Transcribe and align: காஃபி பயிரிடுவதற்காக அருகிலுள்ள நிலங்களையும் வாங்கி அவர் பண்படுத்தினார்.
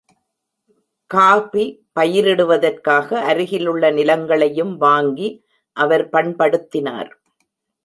காஃபி 1.11 1.65
பயிரிடுவதற்காக 1.99 3.19
அருகிலுள்ள 3.29 3.91
நிலங்களையும் 3.91 4.73
வாங்கி 4.77 5.29
அவர் 5.77 6.09
பண்படுத்தினார். 6.09 7.11